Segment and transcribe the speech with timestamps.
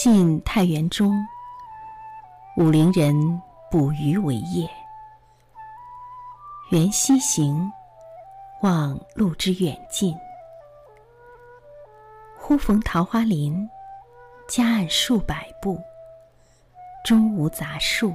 [0.00, 1.26] 晋太原中，
[2.56, 4.70] 武陵人捕鱼为业。
[6.70, 7.68] 缘溪行，
[8.62, 10.16] 望路之远近。
[12.36, 13.68] 忽逢桃花林，
[14.46, 15.82] 夹岸数百步，
[17.04, 18.14] 中无杂树，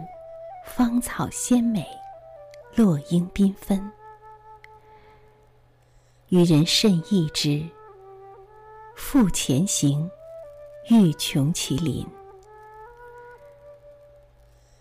[0.64, 1.86] 芳草鲜美，
[2.76, 3.92] 落英缤纷。
[6.30, 7.62] 渔人甚异之，
[8.96, 10.10] 复前行，
[10.90, 12.06] 欲穷其林。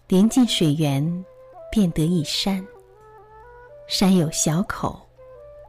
[0.08, 1.24] 临近水源，
[1.70, 2.66] 便得一山。
[3.86, 5.00] 山有小口，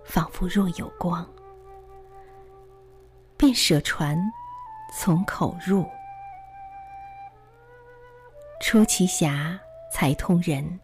[0.03, 1.23] 仿佛若有光。
[3.37, 4.17] 便舍船，
[4.97, 5.85] 从口入。
[8.59, 9.59] 出其峡，
[9.91, 10.79] 才通人。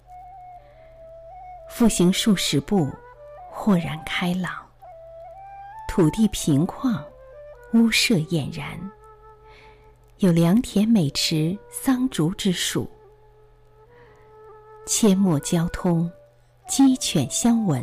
[1.70, 2.88] 复行数十步，
[3.50, 4.53] 豁然开朗。
[5.88, 7.03] 土地平旷，
[7.73, 8.80] 屋舍俨然。
[10.20, 12.89] 有良田美池，桑竹之属。
[14.86, 16.11] 阡陌交通，
[16.67, 17.81] 鸡犬相闻。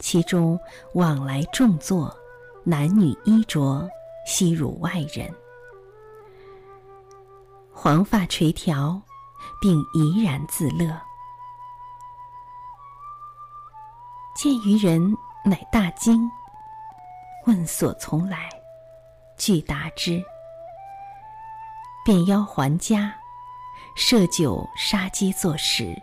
[0.00, 0.58] 其中
[0.94, 2.12] 往来种作。
[2.64, 3.88] 男女衣着，
[4.26, 5.32] 悉如外人。
[7.72, 9.00] 黄发垂髫，
[9.60, 11.00] 并怡然自乐。
[14.34, 16.28] 见渔人，乃大惊，
[17.46, 18.48] 问所从来，
[19.36, 20.20] 具答之。
[22.04, 23.14] 便邀还家，
[23.94, 25.94] 设酒杀鸡作食。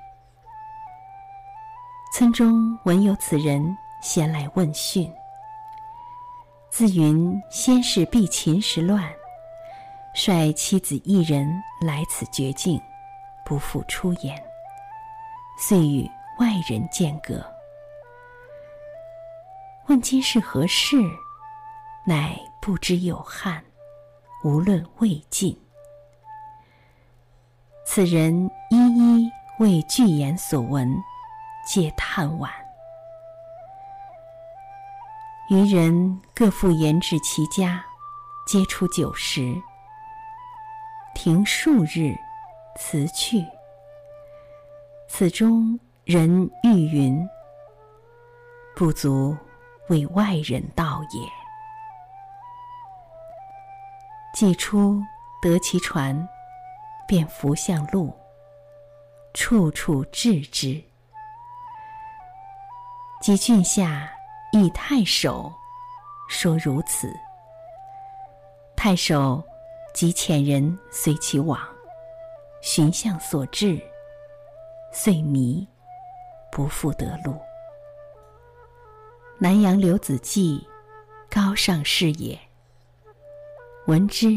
[2.13, 5.11] 村中闻有此人，先来问讯。
[6.69, 9.11] 自云先是避秦时乱，
[10.13, 12.81] 率妻子一人来此绝境，
[13.43, 14.41] 不复出言。
[15.57, 17.45] 遂与外人间隔。
[19.87, 20.95] 问今是何事，
[22.05, 23.61] 乃不知有汉，
[24.45, 25.59] 无论魏晋。
[27.91, 30.95] 此人一一为具言所闻，
[31.65, 32.47] 皆叹惋。
[35.49, 37.83] 渔人各复言至其家，
[38.45, 39.59] 皆出酒食。
[41.15, 42.15] 停数日，
[42.77, 43.43] 辞去。
[45.07, 47.27] 此中人欲云
[48.77, 49.35] ：“不足
[49.87, 51.27] 为外人道也。”
[54.31, 55.01] 既出
[55.41, 56.29] 得其船，
[57.09, 58.13] 便扶向路，
[59.33, 60.79] 处处置之。
[63.19, 64.07] 及郡下。
[64.51, 65.53] 诣太守
[66.27, 67.13] 说如此，
[68.75, 69.43] 太守
[69.93, 71.59] 即遣人随其往，
[72.59, 73.79] 寻向所至，
[74.91, 75.67] 遂迷，
[76.51, 77.39] 不复得路。
[79.37, 80.59] 南阳刘子骥，
[81.29, 82.39] 高尚士也。
[83.85, 84.29] 闻之，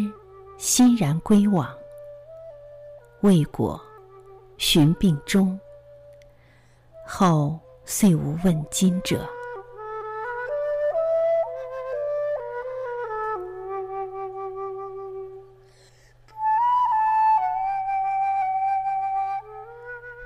[0.58, 1.74] 欣然归往。
[3.22, 3.80] 未果，
[4.58, 5.58] 寻病终。
[7.06, 9.24] 后遂无问津者。《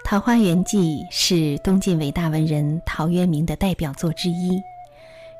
[0.08, 4.58] 桃花源记》是东晋伟大文人陶渊明的代表作之一，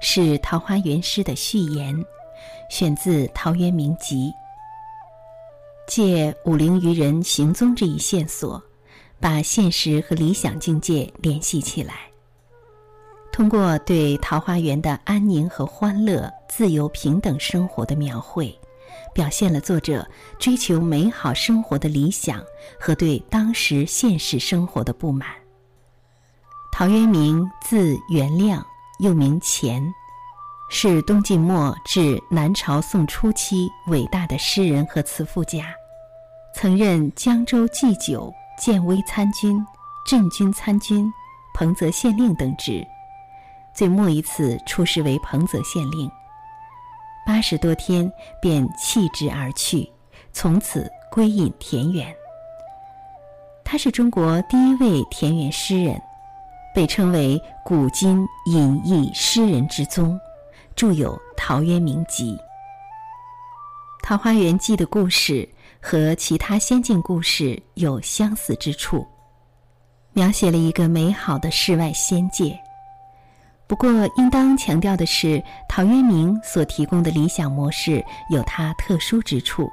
[0.03, 2.05] 是桃花源诗的序言，
[2.69, 4.31] 选自《陶渊明集》。
[5.87, 8.63] 借武陵渔人行踪这一线索，
[9.21, 11.95] 把现实和理想境界联系起来。
[13.33, 18.57] 通过对桃花源的安宁和欢乐、自由平等生活的描绘。
[19.13, 20.07] 表现了作者
[20.39, 22.45] 追求美好生活的理想
[22.79, 25.29] 和对当时现实生活的不满。
[26.71, 28.65] 陶渊明字元亮，
[28.99, 29.83] 又名钱，
[30.69, 35.73] 是东晋末至南朝宋初期伟大的诗人和词赋家，
[36.55, 39.65] 曾任江州祭酒、建威参军、
[40.05, 41.11] 镇军参军、
[41.55, 42.85] 彭泽县令等职，
[43.75, 46.11] 最末一次出仕为彭泽县令。
[47.25, 48.11] 八十多天，
[48.43, 49.89] 便弃职而去，
[50.33, 52.13] 从此归隐田园。
[53.65, 56.01] 他是中国第一位田园诗人，
[56.75, 60.19] 被称为古今隐逸诗人之宗，
[60.77, 62.35] 著有《陶渊明集》。
[64.03, 65.49] 《桃花源记》的故事
[65.81, 69.07] 和其他仙境故事有相似之处，
[70.13, 72.55] 描写了一个美好的世外仙界。
[73.67, 79.71] 不过，应当强调的是，陶渊明所提供的理想模式有它特殊之处。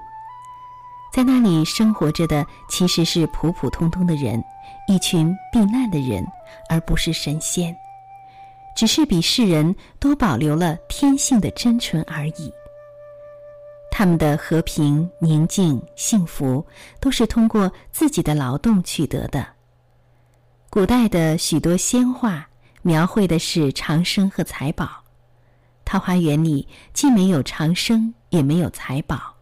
[1.14, 4.42] 在那里生活着的其实是普普通通的人，
[4.88, 6.26] 一群避难的人，
[6.70, 7.76] 而不是神仙，
[8.76, 12.52] 只是比世人多保留了天性的真纯而已。
[13.92, 16.66] 他们的和平、宁静、幸福，
[17.00, 19.46] 都是通过自己的劳动取得的。
[20.70, 22.50] 古代的许多仙画
[22.82, 25.04] 描绘的是长生和财宝，
[25.86, 29.36] 桃花源里既没有长生，也没有财宝，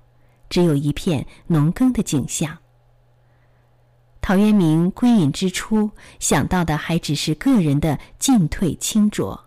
[0.50, 2.58] 只有一片农耕的景象。
[4.22, 5.90] 陶渊明归隐之初，
[6.20, 9.46] 想到的还只是个人的进退清浊，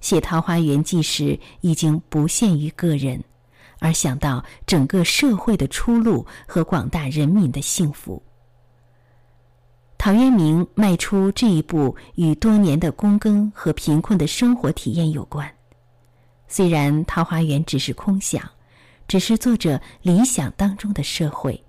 [0.00, 3.22] 写《桃花源记》时已经不限于个人。
[3.78, 8.22] 而想到整个社会的出路和广大人民的幸福，
[9.96, 15.50] 陶渊明迈出这一步与多年的躬耕和贫困的生活体验有关。
[16.46, 18.42] 虽然桃花源只是空想，
[19.08, 21.64] 只是作者理想当中的社会，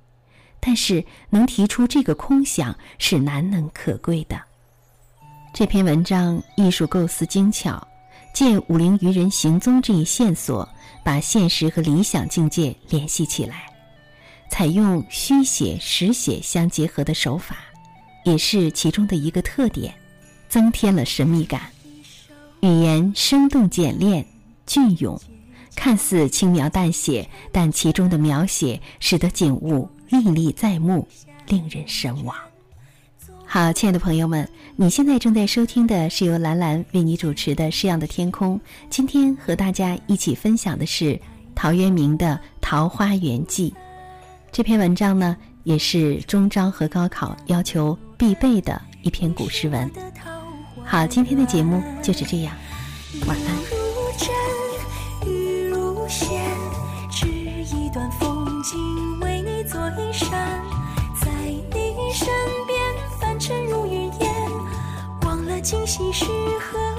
[0.62, 4.40] 但是能提出这个空想是难能可贵的。
[5.54, 7.86] 这篇文章艺术构思精巧。
[8.34, 10.66] 借武陵渔人行踪这一线索，
[11.04, 13.66] 把现实和理想境界联系起来，
[14.50, 17.58] 采用虚写实写相结合的手法，
[18.24, 19.94] 也是其中的一个特点，
[20.48, 21.64] 增添了神秘感。
[22.62, 24.26] 语言生动简练、
[24.66, 25.20] 隽永，
[25.76, 31.08] 看似轻描淡写，但其中的描写使得景物历历在目，
[31.48, 32.36] 令人神往。
[33.46, 38.58] 好，亲爱的朋友们，你现在正在收听的是由兰兰为你主持的《诗样的天空》。
[38.90, 41.20] 今天和大家一起分享的是
[41.54, 43.72] 陶渊明的《桃花源记》
[44.52, 49.90] 这篇文章呢，也是中招和高考要求必备的一篇古诗文。
[50.86, 52.54] 好，今天的节目就是这样，
[53.28, 53.56] 晚安。
[65.72, 66.26] 今夕是
[66.60, 66.91] 何